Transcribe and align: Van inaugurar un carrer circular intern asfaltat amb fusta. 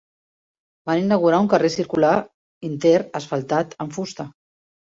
Van 0.89 1.01
inaugurar 1.01 1.41
un 1.45 1.49
carrer 1.51 1.71
circular 1.75 2.15
intern 2.71 3.15
asfaltat 3.21 3.81
amb 3.87 3.99
fusta. 4.01 4.31